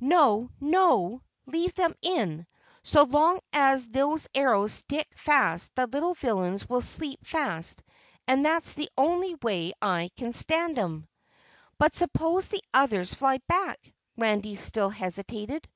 "No, 0.00 0.50
NO! 0.60 1.22
Leave 1.46 1.76
them 1.76 1.94
in! 2.02 2.48
So 2.82 3.04
long 3.04 3.38
as 3.52 3.86
those 3.86 4.26
arrows 4.34 4.72
stick 4.72 5.06
fast 5.14 5.76
the 5.76 5.86
little 5.86 6.14
villains 6.14 6.68
will 6.68 6.80
sleep 6.80 7.24
fast 7.24 7.84
and 8.26 8.44
that's 8.44 8.72
the 8.72 8.90
only 8.98 9.36
way 9.36 9.74
I 9.80 10.10
can 10.16 10.32
stand 10.32 10.76
'em." 10.76 11.06
"But 11.78 11.94
suppose 11.94 12.48
the 12.48 12.64
others 12.74 13.14
fly 13.14 13.38
back?" 13.46 13.78
Randy 14.16 14.56
still 14.56 14.90
hesitated. 14.90 15.68